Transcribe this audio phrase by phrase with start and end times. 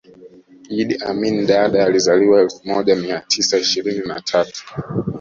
[0.71, 4.63] Idi Amin Dada alizaliwa elfu moja mia tisa ishirini na tatu